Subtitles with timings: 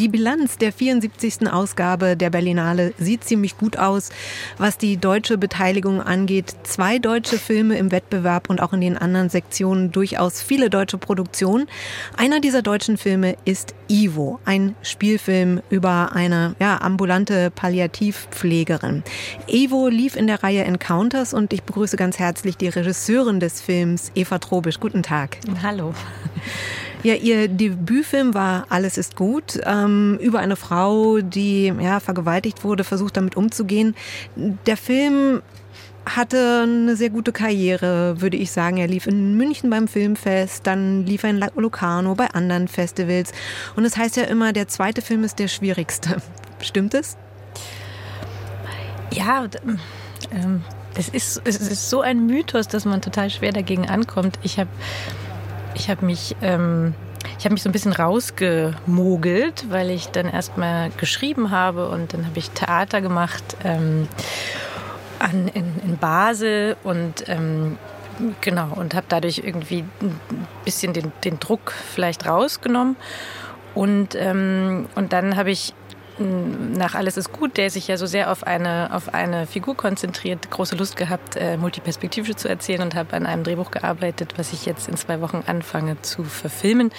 [0.00, 1.48] die Bilanz der 74.
[1.52, 4.10] Ausgabe der Berlinale sieht ziemlich gut aus,
[4.58, 6.52] was die deutsche Beteiligung angeht.
[6.64, 11.68] Zwei deutsche Filme im Wettbewerb und auch in den anderen Sektionen durchaus viele deutsche Produktionen.
[12.16, 19.04] Einer dieser deutschen Filme ist Ivo, ein Spielfilm über eine ja, ambulante Palliativpflegerin.
[19.46, 24.10] Ivo lief in der Reihe Encounters und ich begrüße ganz herzlich die Regisseurin des Films,
[24.16, 24.80] Eva Trobisch.
[24.80, 25.38] Guten Tag.
[25.62, 25.94] Hallo.
[27.04, 32.82] Ja, ihr Debütfilm war Alles ist gut, ähm, über eine Frau, die ja, vergewaltigt wurde,
[32.82, 33.94] versucht damit umzugehen.
[34.36, 35.42] Der Film
[36.06, 38.78] hatte eine sehr gute Karriere, würde ich sagen.
[38.78, 43.32] Er lief in München beim Filmfest, dann lief er in Locarno bei anderen Festivals.
[43.76, 46.22] Und es das heißt ja immer, der zweite Film ist der schwierigste.
[46.62, 47.18] Stimmt es?
[49.12, 49.46] Ja,
[50.32, 50.62] ähm,
[51.12, 54.38] ist, es ist so ein Mythos, dass man total schwer dagegen ankommt.
[54.42, 54.70] Ich habe
[55.74, 56.94] ich habe mich, ähm,
[57.38, 62.38] ich mich so ein bisschen rausgemogelt, weil ich dann erstmal geschrieben habe und dann habe
[62.38, 64.08] ich Theater gemacht ähm,
[65.18, 67.78] an, in, in Basel und ähm,
[68.40, 70.20] genau und habe dadurch irgendwie ein
[70.64, 72.96] bisschen den, den Druck vielleicht rausgenommen.
[73.74, 75.74] Und, ähm, und dann habe ich
[76.18, 80.50] nach Alles ist gut, der sich ja so sehr auf eine, auf eine Figur konzentriert,
[80.50, 84.66] große Lust gehabt, äh, multiperspektivisch zu erzählen und habe an einem Drehbuch gearbeitet, was ich
[84.66, 86.92] jetzt in zwei Wochen anfange zu verfilmen.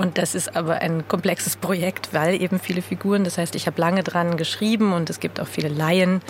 [0.00, 3.78] Und das ist aber ein komplexes Projekt, weil eben viele Figuren, das heißt, ich habe
[3.78, 6.22] lange dran geschrieben und es gibt auch viele Laien,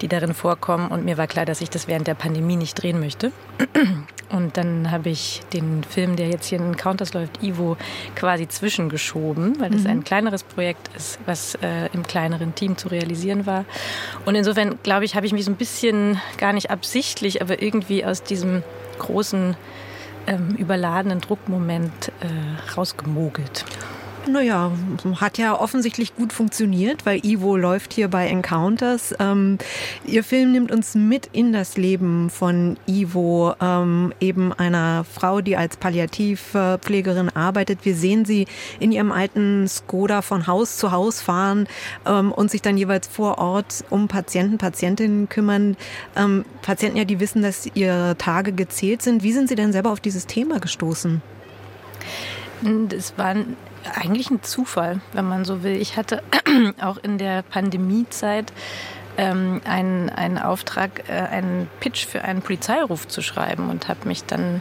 [0.00, 0.88] die darin vorkommen.
[0.88, 3.30] Und mir war klar, dass ich das während der Pandemie nicht drehen möchte.
[4.28, 7.76] Und dann habe ich den Film, der jetzt hier in Counters läuft, Ivo,
[8.16, 9.90] quasi zwischengeschoben, weil das mhm.
[9.90, 13.66] ein kleineres Projekt ist, was äh, im kleineren Team zu realisieren war.
[14.24, 18.04] Und insofern, glaube ich, habe ich mich so ein bisschen, gar nicht absichtlich, aber irgendwie
[18.04, 18.64] aus diesem
[18.98, 19.54] großen
[20.26, 23.64] ähm, überladenen Druckmoment äh, rausgemogelt.
[24.28, 24.70] Naja,
[25.16, 29.12] hat ja offensichtlich gut funktioniert, weil Ivo läuft hier bei Encounters.
[29.18, 29.58] Ähm,
[30.06, 35.56] ihr Film nimmt uns mit in das Leben von Ivo, ähm, eben einer Frau, die
[35.56, 37.80] als Palliativpflegerin arbeitet.
[37.82, 38.46] Wir sehen sie
[38.78, 41.66] in ihrem alten Skoda von Haus zu Haus fahren
[42.06, 45.76] ähm, und sich dann jeweils vor Ort um Patienten, Patientinnen kümmern.
[46.14, 49.24] Ähm, Patienten ja, die wissen, dass ihre Tage gezählt sind.
[49.24, 51.22] Wie sind Sie denn selber auf dieses Thema gestoßen?
[52.62, 53.56] Das waren
[53.94, 55.80] eigentlich ein Zufall, wenn man so will.
[55.80, 56.22] Ich hatte
[56.80, 58.52] auch in der Pandemiezeit
[59.16, 64.24] ähm, einen, einen Auftrag, äh, einen Pitch für einen Polizeiruf zu schreiben und habe mich
[64.24, 64.60] dann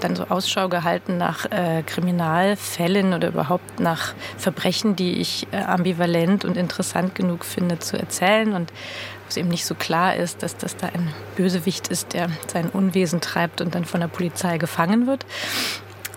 [0.00, 6.44] dann so Ausschau gehalten nach äh, Kriminalfällen oder überhaupt nach Verbrechen, die ich äh, ambivalent
[6.44, 10.56] und interessant genug finde zu erzählen und wo es eben nicht so klar ist, dass
[10.56, 15.06] das da ein Bösewicht ist, der sein Unwesen treibt und dann von der Polizei gefangen
[15.06, 15.26] wird.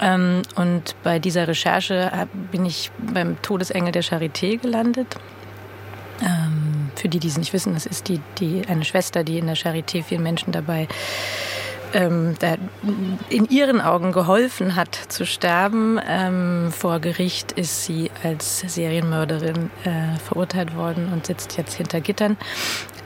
[0.02, 2.12] Ähm, und bei dieser Recherche
[2.52, 5.16] bin ich beim Todesengel der Charité gelandet.
[6.22, 9.48] Ähm, für die, die es nicht wissen, das ist die, die, eine Schwester, die in
[9.48, 10.88] der Charité vielen Menschen dabei
[11.94, 12.36] ähm,
[13.30, 16.00] in ihren Augen geholfen hat zu sterben.
[16.08, 22.38] Ähm, vor Gericht ist sie als Serienmörderin äh, verurteilt worden und sitzt jetzt hinter Gittern.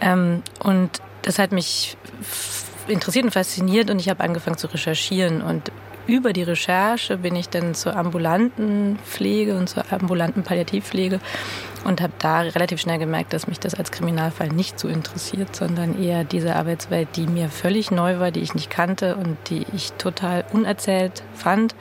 [0.02, 0.90] Ähm, und
[1.22, 1.98] das hat mich
[2.88, 5.72] interessiert und fasziniert und ich habe angefangen zu recherchieren und
[6.08, 11.20] über die Recherche bin ich dann zur ambulanten Pflege und zur ambulanten Palliativpflege
[11.84, 16.02] und habe da relativ schnell gemerkt, dass mich das als Kriminalfall nicht so interessiert, sondern
[16.02, 19.94] eher diese Arbeitswelt, die mir völlig neu war, die ich nicht kannte und die ich
[19.94, 21.76] total unerzählt fand.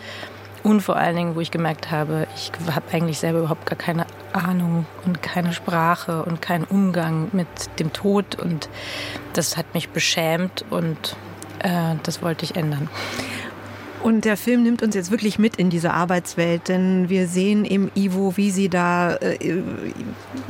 [0.62, 4.06] Und vor allen Dingen, wo ich gemerkt habe, ich habe eigentlich selber überhaupt gar keine
[4.32, 7.48] Ahnung und keine Sprache und keinen Umgang mit
[7.80, 8.36] dem Tod.
[8.36, 8.68] Und
[9.32, 11.16] das hat mich beschämt und
[11.58, 12.88] äh, das wollte ich ändern.
[14.02, 17.88] Und der Film nimmt uns jetzt wirklich mit in diese Arbeitswelt, denn wir sehen im
[17.94, 19.62] Ivo, wie sie da äh,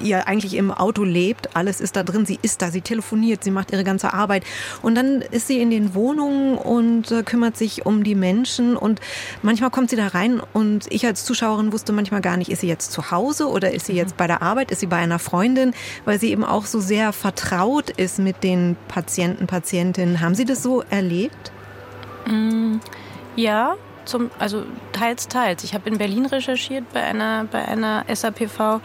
[0.03, 1.55] ihr eigentlich im Auto lebt.
[1.55, 4.45] Alles ist da drin, sie ist da, sie telefoniert, sie macht ihre ganze Arbeit.
[4.81, 8.75] Und dann ist sie in den Wohnungen und äh, kümmert sich um die Menschen.
[8.75, 9.01] Und
[9.43, 12.69] manchmal kommt sie da rein und ich als Zuschauerin wusste manchmal gar nicht, ist sie
[12.69, 15.75] jetzt zu Hause oder ist sie jetzt bei der Arbeit, ist sie bei einer Freundin,
[16.07, 20.21] weil sie eben auch so sehr vertraut ist mit den Patienten, Patientinnen.
[20.21, 21.53] Haben Sie das so erlebt?
[22.27, 22.79] Mm.
[23.37, 25.65] Ja, zum, also teils, teils.
[25.65, 28.81] Ich habe in Berlin recherchiert bei einer, bei einer SAPV.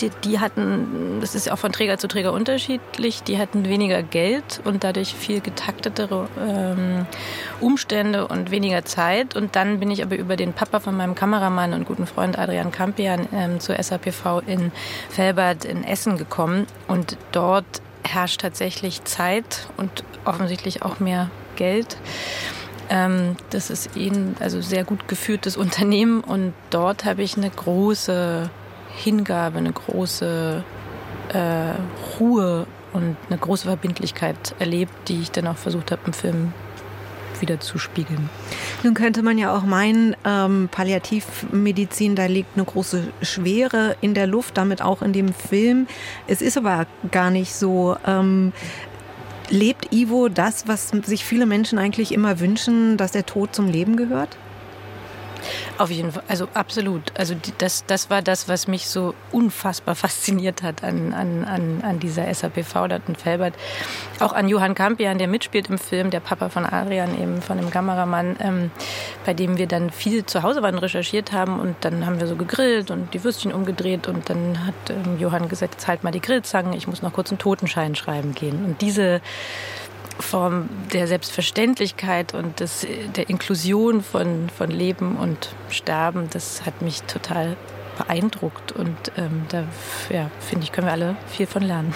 [0.00, 4.60] Die, die, hatten, das ist auch von Träger zu Träger unterschiedlich, die hatten weniger Geld
[4.64, 7.06] und dadurch viel getaktetere ähm,
[7.62, 9.34] Umstände und weniger Zeit.
[9.36, 12.72] Und dann bin ich aber über den Papa von meinem Kameramann und guten Freund Adrian
[12.72, 14.70] Kampian ähm, zur SAPV in
[15.08, 16.66] Felbert in Essen gekommen.
[16.88, 17.64] Und dort
[18.02, 21.96] herrscht tatsächlich Zeit und offensichtlich auch mehr Geld.
[22.88, 28.50] Ähm, das ist ein also sehr gut geführtes Unternehmen und dort habe ich eine große
[28.96, 30.64] Hingabe, eine große
[31.32, 36.52] äh, Ruhe und eine große Verbindlichkeit erlebt, die ich dann auch versucht habe im Film
[37.40, 38.30] wieder zu spiegeln.
[38.82, 44.26] Nun könnte man ja auch meinen, ähm, Palliativmedizin, da liegt eine große Schwere in der
[44.26, 45.86] Luft, damit auch in dem Film.
[46.26, 47.96] Es ist aber gar nicht so.
[48.06, 48.52] Ähm,
[49.50, 53.96] lebt Ivo das, was sich viele Menschen eigentlich immer wünschen, dass der Tod zum Leben
[53.96, 54.36] gehört?
[55.78, 57.12] Auf jeden Fall, also absolut.
[57.16, 62.00] Also das, das war das, was mich so unfassbar fasziniert hat an, an, an, an
[62.00, 63.54] dieser SAPV, Daten Felbert.
[64.20, 67.70] Auch an Johann Kampian, der mitspielt im Film, der Papa von Adrian, eben von dem
[67.70, 68.70] Kameramann, ähm,
[69.24, 72.36] bei dem wir dann viel zu Hause waren, recherchiert haben und dann haben wir so
[72.36, 76.20] gegrillt und die Würstchen umgedreht und dann hat ähm, Johann gesagt, jetzt halt mal die
[76.20, 78.64] Grillzangen, ich muss noch kurz einen Totenschein schreiben gehen.
[78.64, 79.20] Und diese
[80.18, 87.02] Form der Selbstverständlichkeit und des, der Inklusion von, von Leben und Sterben, das hat mich
[87.02, 87.56] total
[87.96, 89.64] beeindruckt und ähm, da
[90.10, 91.94] ja, finde ich, können wir alle viel von lernen.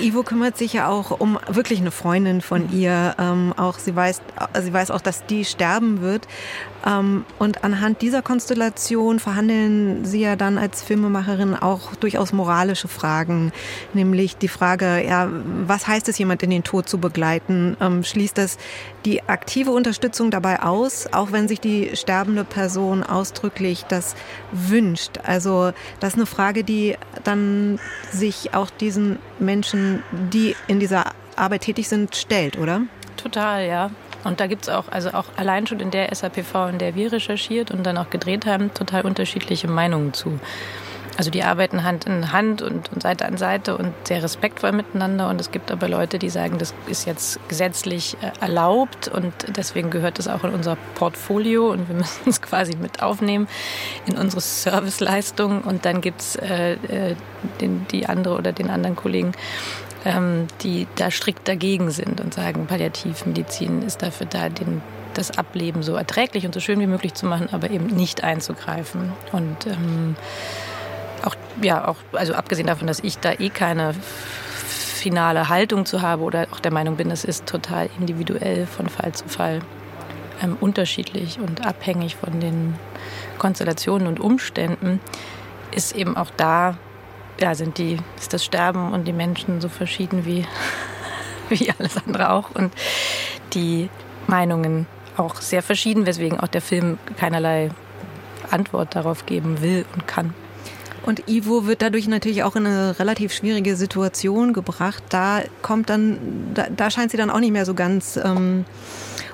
[0.00, 3.14] Ivo kümmert sich ja auch um wirklich eine Freundin von ihr.
[3.18, 4.20] Ähm, auch sie weiß,
[4.60, 6.28] sie weiß auch, dass die sterben wird.
[6.86, 13.52] Ähm, und anhand dieser Konstellation verhandeln Sie ja dann als Filmemacherin auch durchaus moralische Fragen,
[13.92, 15.28] nämlich die Frage, ja,
[15.66, 17.76] was heißt es, jemand in den Tod zu begleiten?
[17.80, 18.58] Ähm, schließt das
[19.04, 24.14] die aktive Unterstützung dabei aus, auch wenn sich die sterbende Person ausdrücklich das
[24.52, 25.18] wünscht?
[25.24, 27.80] Also das ist eine Frage, die dann
[28.12, 32.82] sich auch diesen Menschen, die in dieser Arbeit tätig sind, stellt, oder?
[33.16, 33.90] Total, ja.
[34.26, 37.12] Und da gibt es auch, also auch allein schon in der SAPV, in der wir
[37.12, 40.40] recherchiert und dann auch gedreht haben, total unterschiedliche Meinungen zu.
[41.16, 45.30] Also die arbeiten Hand in Hand und, und, Seite an Seite und sehr respektvoll miteinander.
[45.30, 49.90] Und es gibt aber Leute, die sagen, das ist jetzt gesetzlich äh, erlaubt und deswegen
[49.90, 53.48] gehört es auch in unser Portfolio und wir müssen es quasi mit aufnehmen
[54.06, 55.62] in unsere Serviceleistung.
[55.62, 57.16] Und dann gibt es äh, äh,
[57.60, 59.32] die andere oder den anderen Kollegen,
[60.06, 64.80] ähm, die da strikt dagegen sind und sagen, Palliativmedizin ist dafür da, den,
[65.14, 69.12] das Ableben so erträglich und so schön wie möglich zu machen, aber eben nicht einzugreifen.
[69.32, 70.14] Und ähm,
[71.24, 76.22] auch, ja, auch, also abgesehen davon, dass ich da eh keine finale Haltung zu habe
[76.22, 79.60] oder auch der Meinung bin, es ist total individuell von Fall zu Fall
[80.40, 82.74] ähm, unterschiedlich und abhängig von den
[83.38, 85.00] Konstellationen und Umständen,
[85.74, 86.78] ist eben auch da
[87.40, 90.46] ja, sind die, ist das Sterben und die Menschen so verschieden wie,
[91.48, 92.50] wie alles andere auch.
[92.50, 92.72] Und
[93.52, 93.88] die
[94.26, 94.86] Meinungen
[95.16, 97.70] auch sehr verschieden, weswegen auch der Film keinerlei
[98.50, 100.34] Antwort darauf geben will und kann.
[101.06, 105.04] Und Ivo wird dadurch natürlich auch in eine relativ schwierige Situation gebracht.
[105.08, 106.18] Da kommt dann,
[106.52, 108.64] da, da scheint sie dann auch nicht mehr so ganz ähm,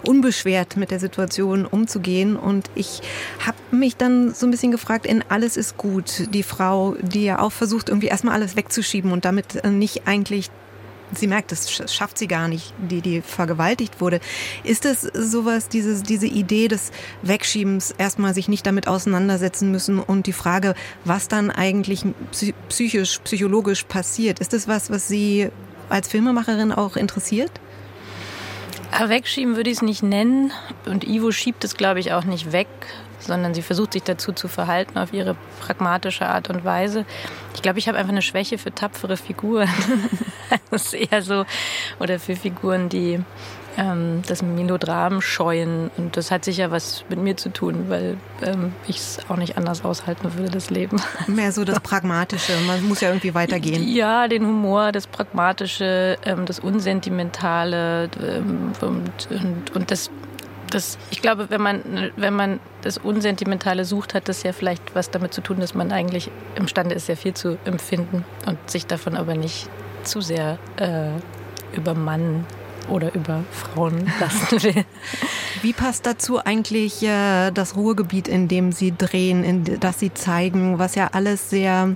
[0.07, 2.37] unbeschwert mit der Situation umzugehen.
[2.37, 3.01] Und ich
[3.45, 7.39] habe mich dann so ein bisschen gefragt, in Alles ist gut, die Frau, die ja
[7.39, 10.51] auch versucht, irgendwie erstmal alles wegzuschieben und damit äh, nicht eigentlich
[11.15, 14.21] sie merkt, das schafft sie gar nicht, die, die vergewaltigt wurde.
[14.65, 16.91] Ist es sowas, dieses, diese Idee des
[17.23, 20.75] Wegschiebens, erstmal sich nicht damit auseinandersetzen müssen und die Frage,
[21.05, 22.05] was dann eigentlich
[22.69, 25.49] psychisch, psychologisch passiert, ist das was, was Sie
[25.89, 27.51] als Filmemacherin auch interessiert?
[29.09, 30.53] Wegschieben würde ich es nicht nennen.
[30.87, 32.69] Und Ivo schiebt es, glaube ich, auch nicht weg,
[33.27, 37.05] sondern sie versucht sich dazu zu verhalten auf ihre pragmatische Art und Weise.
[37.55, 39.69] Ich glaube, ich habe einfach eine Schwäche für tapfere Figuren.
[40.71, 41.45] das ist eher so,
[41.99, 43.21] oder für Figuren, die
[43.77, 45.91] ähm, das Melodram scheuen.
[45.97, 49.57] Und das hat sicher was mit mir zu tun, weil ähm, ich es auch nicht
[49.57, 51.01] anders aushalten würde, das Leben.
[51.27, 52.53] Mehr so das Pragmatische.
[52.67, 53.87] Man muss ja irgendwie weitergehen.
[53.89, 60.11] Ja, den Humor, das Pragmatische, ähm, das Unsentimentale ähm, und, und, und das
[60.75, 65.11] das, ich glaube, wenn man, wenn man das Unsentimentale sucht, hat das ja vielleicht was
[65.11, 69.17] damit zu tun, dass man eigentlich imstande ist, sehr viel zu empfinden und sich davon
[69.17, 69.69] aber nicht
[70.05, 72.47] zu sehr äh, übermannen
[72.89, 74.85] oder über Frauen lassen will.
[75.61, 80.79] Wie passt dazu eigentlich äh, das Ruhrgebiet, in dem Sie drehen, in das Sie zeigen,
[80.79, 81.95] was ja alles sehr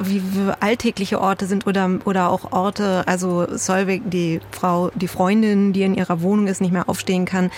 [0.00, 0.22] wie
[0.60, 5.94] alltägliche Orte sind oder, oder auch Orte, also Solveig, die Frau, die Freundin, die in
[5.94, 7.50] ihrer Wohnung ist, nicht mehr aufstehen kann,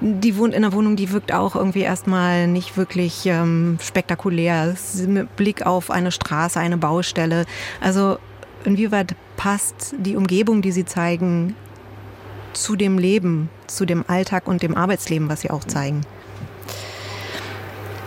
[0.00, 4.74] die wohnt in einer Wohnung, die wirkt auch irgendwie erstmal nicht wirklich ähm, spektakulär.
[5.06, 7.46] Mit Blick auf eine Straße, eine Baustelle.
[7.80, 8.18] Also
[8.64, 11.54] inwieweit passt die Umgebung, die Sie zeigen,
[12.52, 16.02] zu dem Leben, zu dem Alltag und dem Arbeitsleben, was Sie auch zeigen?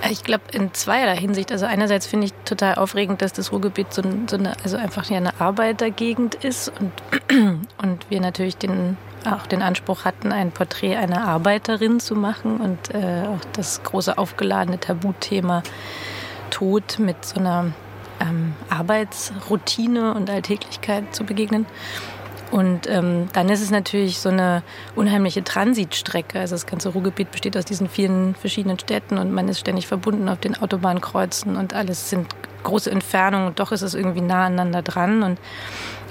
[0.10, 1.52] Ich glaube in zweierlei Hinsicht.
[1.52, 5.40] Also einerseits finde ich total aufregend, dass das Ruhrgebiet so, so eine, also einfach eine
[5.40, 6.92] Arbeitergegend ist und,
[7.78, 12.94] und wir natürlich den auch den Anspruch hatten, ein Porträt einer Arbeiterin zu machen und
[12.94, 15.64] äh, auch das große aufgeladene Tabuthema
[16.50, 17.72] Tod mit so einer
[18.20, 21.66] ähm, Arbeitsroutine und Alltäglichkeit zu begegnen.
[22.52, 24.62] Und ähm, dann ist es natürlich so eine
[24.96, 26.40] unheimliche Transitstrecke.
[26.40, 30.28] Also das ganze Ruhrgebiet besteht aus diesen vielen verschiedenen Städten und man ist ständig verbunden
[30.28, 32.28] auf den Autobahnkreuzen und alles sind
[32.64, 35.40] große Entfernungen und doch ist es irgendwie nah aneinander dran und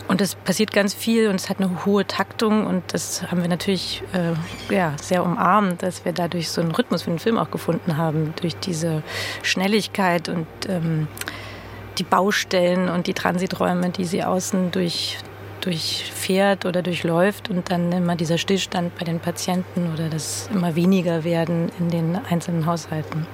[0.09, 3.49] und es passiert ganz viel und es hat eine hohe Taktung und das haben wir
[3.49, 7.53] natürlich äh, ja, sehr umarmt, dass wir dadurch so einen Rhythmus für den Film auch
[7.53, 9.05] gefunden haben, durch diese
[9.45, 11.07] Schnelligkeit und ähm,
[11.99, 15.19] die Baustellen und die Transiträume, die sie außen durch,
[15.61, 21.25] durchfährt oder durchläuft und dann immer dieser Stillstand bei den Patienten oder das immer weniger
[21.25, 23.27] werden in den einzelnen Haushalten.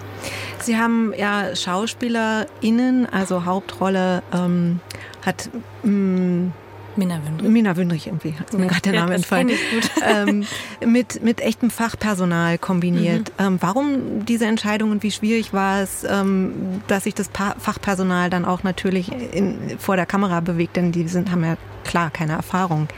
[0.60, 4.80] Sie haben ja SchauspielerInnen, also Hauptrolle ähm,
[5.24, 5.50] hat
[5.82, 6.52] mh, mm,
[6.96, 7.48] Minna Wündrich.
[7.50, 9.50] Minna Wündrich irgendwie, hat mir gerade der Name entfallen.
[10.02, 10.44] Ähm,
[10.84, 13.32] mit, mit echtem Fachpersonal kombiniert.
[13.38, 13.46] Mhm.
[13.46, 18.30] Ähm, warum diese Entscheidung und wie schwierig war es, ähm, dass sich das pa Fachpersonal
[18.30, 21.56] dann auch natürlich in, vor der Kamera bewegt, denn die sind, haben ja
[21.86, 22.88] klar keine Erfahrung.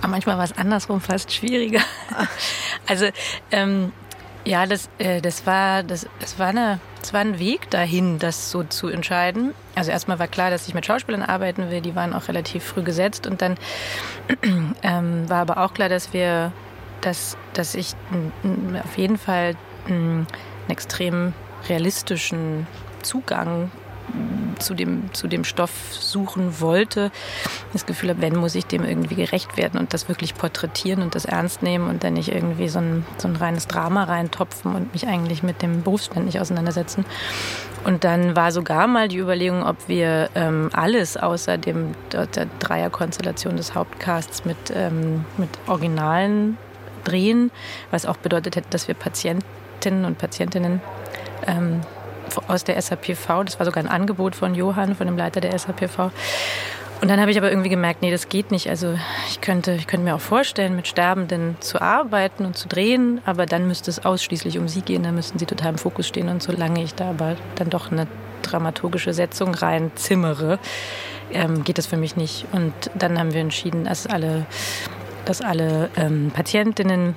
[0.00, 1.82] Aber manchmal war es andersrum fast schwieriger.
[2.88, 3.06] Also
[3.52, 3.92] ähm,
[4.44, 8.50] ja, das, äh, das, war, das, das, war eine, das war ein Weg dahin, das
[8.50, 9.54] so zu entscheiden.
[9.76, 11.80] Also erstmal war klar, dass ich mit Schauspielern arbeiten will.
[11.80, 13.26] Die waren auch relativ früh gesetzt.
[13.26, 13.56] Und dann
[14.82, 16.52] ähm, war aber auch klar, dass wir,
[17.02, 17.94] dass, dass ich
[18.82, 19.54] auf jeden Fall
[19.86, 20.26] einen
[20.68, 21.34] extrem
[21.68, 22.66] realistischen
[23.02, 23.70] Zugang
[24.58, 27.10] zu dem, zu dem Stoff suchen wollte,
[27.72, 31.14] das Gefühl habe, wenn, muss ich dem irgendwie gerecht werden und das wirklich porträtieren und
[31.14, 34.92] das ernst nehmen und dann nicht irgendwie so ein, so ein reines Drama reintopfen und
[34.92, 37.04] mich eigentlich mit dem Berufsstand nicht auseinandersetzen.
[37.84, 43.56] Und dann war sogar mal die Überlegung, ob wir ähm, alles außer dem, der Dreierkonstellation
[43.56, 46.58] des Hauptcasts mit, ähm, mit Originalen
[47.04, 47.50] drehen,
[47.90, 50.80] was auch bedeutet hätte, dass wir Patientinnen und Patientinnen
[51.46, 51.80] ähm,
[52.48, 53.44] aus der SAPV.
[53.44, 56.10] Das war sogar ein Angebot von Johann, von dem Leiter der SAPV.
[57.02, 58.70] Und dann habe ich aber irgendwie gemerkt, nee, das geht nicht.
[58.70, 58.96] Also
[59.28, 63.44] ich könnte, ich könnte mir auch vorstellen, mit Sterbenden zu arbeiten und zu drehen, aber
[63.44, 66.28] dann müsste es ausschließlich um sie gehen, dann müssten sie total im Fokus stehen.
[66.28, 68.06] Und solange ich da aber dann doch eine
[68.42, 70.60] dramaturgische Setzung reinzimmere,
[71.32, 72.46] ähm, geht das für mich nicht.
[72.52, 74.46] Und dann haben wir entschieden, dass alle,
[75.24, 77.16] dass alle ähm, Patientinnen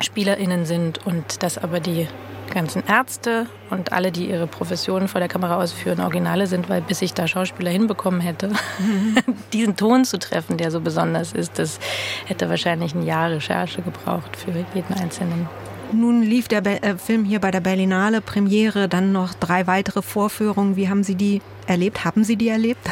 [0.00, 2.08] SpielerInnen sind und dass aber die
[2.50, 7.02] ganzen Ärzte und alle, die ihre Professionen vor der Kamera ausführen, Originale sind, weil bis
[7.02, 8.50] ich da Schauspieler hinbekommen hätte,
[9.52, 11.78] diesen Ton zu treffen, der so besonders ist, das
[12.26, 15.48] hätte wahrscheinlich ein Jahr Recherche gebraucht für jeden Einzelnen.
[15.92, 20.02] Nun lief der Be äh, Film hier bei der Berlinale Premiere, dann noch drei weitere
[20.02, 20.76] Vorführungen.
[20.76, 22.04] Wie haben Sie die erlebt?
[22.04, 22.88] Haben Sie die erlebt?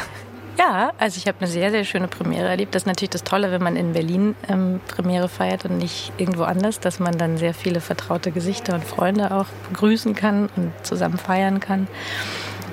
[0.59, 2.75] Ja, also ich habe eine sehr, sehr schöne Premiere erlebt.
[2.75, 6.43] Das ist natürlich das Tolle, wenn man in Berlin ähm, Premiere feiert und nicht irgendwo
[6.43, 11.17] anders, dass man dann sehr viele vertraute Gesichter und Freunde auch begrüßen kann und zusammen
[11.17, 11.87] feiern kann.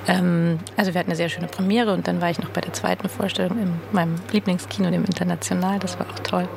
[0.08, 2.72] Ähm, also wir hatten eine sehr schöne Premiere und dann war ich noch bei der
[2.72, 5.78] zweiten Vorstellung in meinem Lieblingskino, dem International.
[5.78, 6.48] Das war auch toll.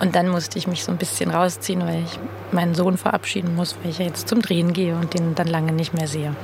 [0.00, 2.18] Und dann musste ich mich so ein bisschen rausziehen, weil ich
[2.50, 5.72] meinen Sohn verabschieden muss, weil ich ja jetzt zum Drehen gehe und den dann lange
[5.72, 6.36] nicht mehr sehe.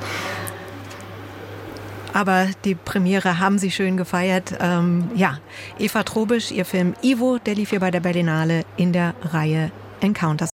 [2.13, 4.55] Aber die Premiere haben Sie schön gefeiert.
[4.61, 5.39] Ähm, ja,
[5.79, 10.51] Eva Trobisch, ihr Film Ivo, der lief hier bei der Berlinale in der Reihe Encounters.